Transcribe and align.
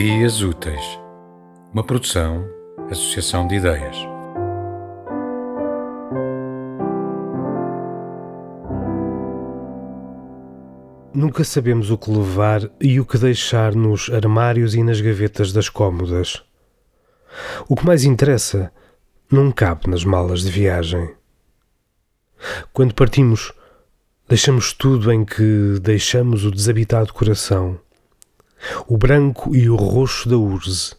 Ideias 0.00 0.42
Úteis, 0.42 1.00
uma 1.74 1.82
produção, 1.82 2.48
associação 2.88 3.48
de 3.48 3.56
ideias. 3.56 3.96
Nunca 11.12 11.42
sabemos 11.42 11.90
o 11.90 11.98
que 11.98 12.12
levar 12.12 12.70
e 12.80 13.00
o 13.00 13.04
que 13.04 13.18
deixar 13.18 13.74
nos 13.74 14.08
armários 14.08 14.76
e 14.76 14.84
nas 14.84 15.00
gavetas 15.00 15.52
das 15.52 15.68
cômodas. 15.68 16.44
O 17.68 17.74
que 17.74 17.84
mais 17.84 18.04
interessa 18.04 18.72
não 19.28 19.50
cabe 19.50 19.90
nas 19.90 20.04
malas 20.04 20.42
de 20.42 20.50
viagem. 20.52 21.12
Quando 22.72 22.94
partimos, 22.94 23.52
deixamos 24.28 24.72
tudo 24.72 25.10
em 25.10 25.24
que 25.24 25.80
deixamos 25.82 26.44
o 26.44 26.52
desabitado 26.52 27.12
coração 27.12 27.80
o 28.86 28.96
branco 28.96 29.54
e 29.54 29.68
o 29.68 29.76
roxo 29.76 30.28
da 30.28 30.36
urze, 30.36 30.94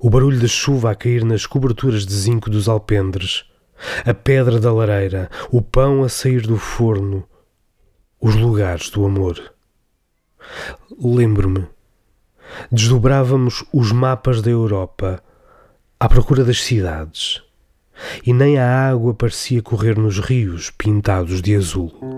o 0.00 0.10
barulho 0.10 0.40
da 0.40 0.46
chuva 0.46 0.90
a 0.90 0.94
cair 0.94 1.24
nas 1.24 1.46
coberturas 1.46 2.06
de 2.06 2.14
zinco 2.14 2.50
dos 2.50 2.68
alpendres, 2.68 3.44
a 4.04 4.14
pedra 4.14 4.58
da 4.58 4.72
lareira, 4.72 5.30
o 5.50 5.60
pão 5.60 6.02
a 6.02 6.08
sair 6.08 6.42
do 6.42 6.56
forno, 6.56 7.24
os 8.20 8.34
lugares 8.34 8.90
do 8.90 9.04
amor. 9.04 9.52
Lembro-me, 11.02 11.66
desdobrávamos 12.70 13.64
os 13.72 13.92
mapas 13.92 14.40
da 14.40 14.50
Europa 14.50 15.22
à 15.98 16.08
procura 16.08 16.44
das 16.44 16.62
cidades, 16.62 17.42
e 18.24 18.32
nem 18.32 18.58
a 18.58 18.88
água 18.90 19.14
parecia 19.14 19.62
correr 19.62 19.96
nos 19.96 20.18
rios 20.18 20.70
pintados 20.70 21.40
de 21.40 21.56
azul. 21.56 22.15